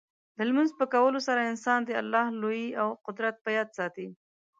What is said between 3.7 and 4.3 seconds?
ساتي.